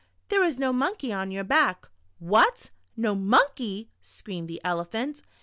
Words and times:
"'"There 0.29 0.43
is 0.43 0.57
no 0.57 0.73
monkey 0.73 1.13
on 1.13 1.29
your 1.29 1.43
back." 1.43 1.87
"What, 2.17 2.71
no 2.97 3.13
monkey?" 3.13 3.91
screamed 4.01 4.47
the 4.47 4.59
Elephant. 4.65 5.21